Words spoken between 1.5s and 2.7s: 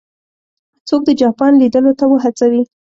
لیدلو ته وهڅوي.